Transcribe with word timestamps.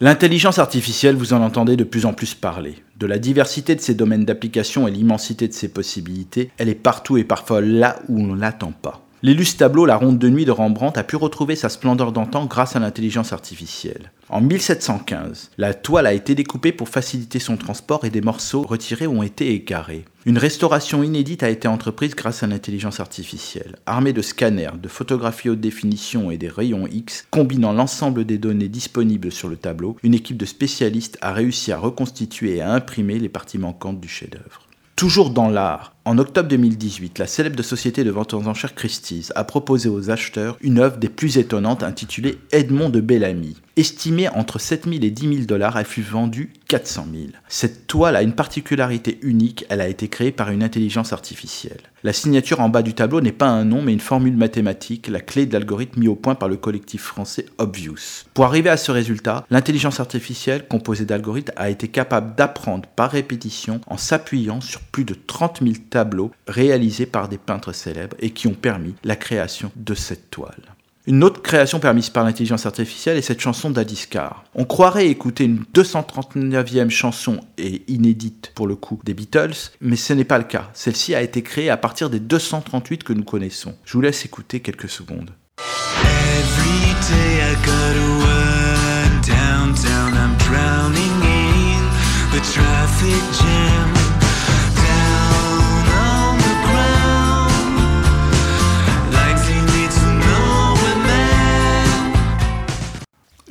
L'intelligence 0.00 0.58
artificielle, 0.58 1.14
vous 1.14 1.34
en 1.34 1.40
entendez 1.40 1.76
de 1.76 1.84
plus 1.84 2.04
en 2.04 2.12
plus 2.12 2.34
parler. 2.34 2.74
De 2.96 3.06
la 3.06 3.20
diversité 3.20 3.76
de 3.76 3.80
ses 3.80 3.94
domaines 3.94 4.24
d'application 4.24 4.88
et 4.88 4.90
l'immensité 4.90 5.46
de 5.46 5.52
ses 5.52 5.68
possibilités, 5.68 6.50
elle 6.58 6.68
est 6.68 6.74
partout 6.74 7.16
et 7.16 7.22
parfois 7.22 7.60
là 7.60 8.00
où 8.08 8.20
on 8.20 8.34
ne 8.34 8.40
l'attend 8.40 8.72
pas. 8.72 9.06
L'illustre 9.24 9.56
tableau 9.56 9.86
La 9.86 9.96
Ronde 9.96 10.18
de 10.18 10.28
Nuit 10.28 10.44
de 10.44 10.50
Rembrandt 10.50 11.00
a 11.00 11.02
pu 11.02 11.16
retrouver 11.16 11.56
sa 11.56 11.70
splendeur 11.70 12.12
d'antan 12.12 12.44
grâce 12.44 12.76
à 12.76 12.78
l'intelligence 12.78 13.32
artificielle. 13.32 14.12
En 14.28 14.42
1715, 14.42 15.50
la 15.56 15.72
toile 15.72 16.06
a 16.06 16.12
été 16.12 16.34
découpée 16.34 16.72
pour 16.72 16.90
faciliter 16.90 17.38
son 17.38 17.56
transport 17.56 18.04
et 18.04 18.10
des 18.10 18.20
morceaux 18.20 18.60
retirés 18.60 19.06
ont 19.06 19.22
été 19.22 19.54
écarés. 19.54 20.04
Une 20.26 20.36
restauration 20.36 21.02
inédite 21.02 21.42
a 21.42 21.48
été 21.48 21.66
entreprise 21.66 22.14
grâce 22.14 22.42
à 22.42 22.46
l'intelligence 22.46 23.00
artificielle. 23.00 23.76
Armée 23.86 24.12
de 24.12 24.20
scanners, 24.20 24.76
de 24.78 24.88
photographies 24.88 25.48
haute 25.48 25.58
définition 25.58 26.30
et 26.30 26.36
des 26.36 26.50
rayons 26.50 26.86
X, 26.86 27.26
combinant 27.30 27.72
l'ensemble 27.72 28.26
des 28.26 28.36
données 28.36 28.68
disponibles 28.68 29.32
sur 29.32 29.48
le 29.48 29.56
tableau, 29.56 29.96
une 30.02 30.12
équipe 30.12 30.36
de 30.36 30.44
spécialistes 30.44 31.16
a 31.22 31.32
réussi 31.32 31.72
à 31.72 31.78
reconstituer 31.78 32.56
et 32.56 32.60
à 32.60 32.74
imprimer 32.74 33.18
les 33.18 33.30
parties 33.30 33.56
manquantes 33.56 34.02
du 34.02 34.08
chef-d'œuvre. 34.08 34.68
Toujours 34.96 35.30
dans 35.30 35.48
l'art, 35.48 35.93
en 36.06 36.18
octobre 36.18 36.48
2018, 36.50 37.18
la 37.18 37.26
célèbre 37.26 37.62
société 37.62 38.04
de 38.04 38.10
vente 38.10 38.34
aux 38.34 38.46
enchères 38.46 38.74
Christie's 38.74 39.32
a 39.36 39.44
proposé 39.44 39.88
aux 39.88 40.10
acheteurs 40.10 40.58
une 40.60 40.78
œuvre 40.78 40.98
des 40.98 41.08
plus 41.08 41.38
étonnantes 41.38 41.82
intitulée 41.82 42.38
Edmond 42.52 42.90
de 42.90 43.00
Bellamy. 43.00 43.56
Estimée 43.76 44.28
entre 44.28 44.60
7 44.60 44.84
000 44.84 44.96
et 45.02 45.10
10 45.10 45.28
000 45.28 45.46
dollars, 45.46 45.76
elle 45.76 45.84
fut 45.84 46.02
vendue 46.02 46.52
400 46.68 47.06
000. 47.12 47.26
Cette 47.48 47.88
toile 47.88 48.14
a 48.14 48.22
une 48.22 48.34
particularité 48.34 49.18
unique, 49.22 49.64
elle 49.68 49.80
a 49.80 49.88
été 49.88 50.08
créée 50.08 50.30
par 50.30 50.50
une 50.50 50.62
intelligence 50.62 51.12
artificielle. 51.12 51.80
La 52.04 52.12
signature 52.12 52.60
en 52.60 52.68
bas 52.68 52.82
du 52.82 52.94
tableau 52.94 53.20
n'est 53.20 53.32
pas 53.32 53.48
un 53.48 53.64
nom 53.64 53.80
mais 53.80 53.94
une 53.94 54.00
formule 54.00 54.36
mathématique, 54.36 55.08
la 55.08 55.20
clé 55.20 55.46
de 55.46 55.54
l'algorithme 55.54 56.00
mis 56.00 56.08
au 56.08 56.14
point 56.14 56.34
par 56.34 56.48
le 56.48 56.56
collectif 56.56 57.02
français 57.02 57.46
Obvious. 57.58 58.26
Pour 58.34 58.44
arriver 58.44 58.68
à 58.68 58.76
ce 58.76 58.92
résultat, 58.92 59.44
l'intelligence 59.50 60.00
artificielle 60.00 60.68
composée 60.68 61.06
d'algorithmes 61.06 61.54
a 61.56 61.70
été 61.70 61.88
capable 61.88 62.36
d'apprendre 62.36 62.88
par 62.94 63.10
répétition 63.10 63.80
en 63.86 63.96
s'appuyant 63.96 64.60
sur 64.60 64.80
plus 64.80 65.04
de 65.04 65.14
30 65.14 65.60
000 65.62 65.74
tableaux 65.94 66.32
réalisés 66.48 67.06
par 67.06 67.28
des 67.28 67.38
peintres 67.38 67.72
célèbres 67.72 68.16
et 68.18 68.30
qui 68.30 68.48
ont 68.48 68.54
permis 68.54 68.96
la 69.04 69.14
création 69.14 69.70
de 69.76 69.94
cette 69.94 70.28
toile. 70.28 70.74
Une 71.06 71.22
autre 71.22 71.40
création 71.40 71.78
permise 71.78 72.10
par 72.10 72.24
l'intelligence 72.24 72.66
artificielle 72.66 73.16
est 73.16 73.22
cette 73.22 73.40
chanson 73.40 73.70
d'Adiskar. 73.70 74.44
On 74.56 74.64
croirait 74.64 75.06
écouter 75.06 75.44
une 75.44 75.62
239e 75.72 76.90
chanson 76.90 77.40
et 77.58 77.82
inédite 77.86 78.50
pour 78.56 78.66
le 78.66 78.74
coup 78.74 78.98
des 79.04 79.14
Beatles, 79.14 79.70
mais 79.80 79.94
ce 79.94 80.14
n'est 80.14 80.24
pas 80.24 80.38
le 80.38 80.44
cas. 80.44 80.68
Celle-ci 80.72 81.14
a 81.14 81.22
été 81.22 81.42
créée 81.42 81.70
à 81.70 81.76
partir 81.76 82.10
des 82.10 82.18
238 82.18 83.04
que 83.04 83.12
nous 83.12 83.22
connaissons. 83.22 83.76
Je 83.84 83.92
vous 83.92 84.00
laisse 84.00 84.24
écouter 84.24 84.58
quelques 84.58 84.88
secondes. 84.88 85.30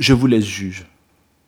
Je 0.04 0.14
vous 0.14 0.28
laisse 0.28 0.46
juge. 0.46 0.86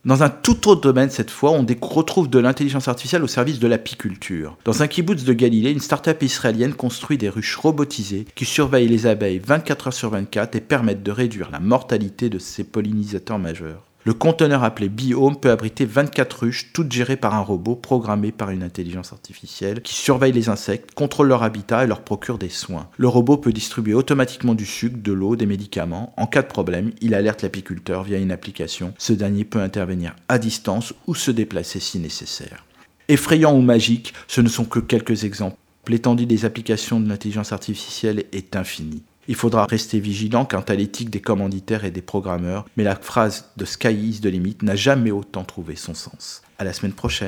Dans 0.05 0.23
un 0.23 0.29
tout 0.29 0.69
autre 0.69 0.79
domaine, 0.79 1.09
cette 1.09 1.29
fois, 1.29 1.51
on 1.51 1.65
retrouve 1.81 2.29
de 2.29 2.39
l'intelligence 2.39 2.87
artificielle 2.87 3.23
au 3.23 3.27
service 3.27 3.59
de 3.59 3.67
l'apiculture. 3.67 4.55
Dans 4.63 4.81
un 4.81 4.87
kibbutz 4.87 5.25
de 5.25 5.33
Galilée, 5.33 5.71
une 5.71 5.81
start-up 5.81 6.23
israélienne 6.23 6.73
construit 6.73 7.17
des 7.17 7.27
ruches 7.27 7.57
robotisées 7.57 8.25
qui 8.33 8.45
surveillent 8.45 8.87
les 8.87 9.07
abeilles 9.07 9.39
24 9.39 9.87
heures 9.87 9.93
sur 9.93 10.09
24 10.11 10.55
et 10.55 10.61
permettent 10.61 11.03
de 11.03 11.11
réduire 11.11 11.51
la 11.51 11.59
mortalité 11.59 12.29
de 12.29 12.39
ces 12.39 12.63
pollinisateurs 12.63 13.39
majeurs. 13.39 13.83
Le 14.07 14.13
conteneur 14.13 14.63
appelé 14.63 14.87
Biome 14.87 15.35
peut 15.35 15.49
abriter 15.49 15.83
24 15.83 16.41
ruches, 16.41 16.71
toutes 16.73 16.91
gérées 16.91 17.17
par 17.17 17.33
un 17.33 17.39
robot 17.39 17.75
programmé 17.75 18.31
par 18.31 18.51
une 18.51 18.61
intelligence 18.61 19.11
artificielle 19.11 19.81
qui 19.81 19.95
surveille 19.95 20.31
les 20.31 20.47
insectes, 20.47 20.93
contrôle 20.93 21.29
leur 21.29 21.41
habitat 21.41 21.83
et 21.83 21.87
leur 21.87 22.01
procure 22.01 22.37
des 22.37 22.49
soins. 22.49 22.87
Le 22.97 23.07
robot 23.07 23.37
peut 23.37 23.51
distribuer 23.51 23.95
automatiquement 23.95 24.53
du 24.53 24.67
sucre, 24.67 24.99
de 25.01 25.11
l'eau, 25.11 25.35
des 25.35 25.47
médicaments. 25.47 26.13
En 26.17 26.27
cas 26.27 26.43
de 26.43 26.47
problème, 26.47 26.91
il 27.01 27.15
alerte 27.15 27.41
l'apiculteur 27.41 28.03
via 28.03 28.19
une 28.19 28.31
application. 28.31 28.93
Ce 28.99 29.11
dernier 29.11 29.43
peut 29.43 29.59
intervenir 29.59 30.15
à 30.29 30.37
distance 30.37 30.93
ou 31.07 31.15
se 31.15 31.31
déplacer 31.31 31.79
si 31.79 31.97
nécessaire. 31.97 32.63
Effrayant 33.07 33.57
ou 33.57 33.61
magique, 33.61 34.13
ce 34.27 34.41
ne 34.41 34.49
sont 34.49 34.65
que 34.65 34.79
quelques 34.79 35.23
exemples. 35.23 35.57
L'étendue 35.87 36.27
des 36.27 36.45
applications 36.45 36.99
de 36.99 37.09
l'intelligence 37.09 37.53
artificielle 37.53 38.25
est 38.33 38.55
infinie. 38.55 39.01
Il 39.27 39.35
faudra 39.35 39.65
rester 39.65 39.99
vigilant 39.99 40.45
quant 40.45 40.61
à 40.61 40.75
l'éthique 40.75 41.09
des 41.09 41.21
commanditaires 41.21 41.83
et 41.83 41.91
des 41.91 42.01
programmeurs, 42.01 42.65
mais 42.77 42.83
la 42.83 42.95
phrase 42.95 43.49
de 43.57 43.65
Sky 43.65 43.93
is 43.93 44.21
the 44.21 44.25
limit 44.25 44.57
n'a 44.61 44.75
jamais 44.75 45.11
autant 45.11 45.43
trouvé 45.43 45.75
son 45.75 45.95
sens. 45.95 46.43
À 46.59 46.63
la 46.63 46.73
semaine 46.73 46.93
prochaine. 46.93 47.23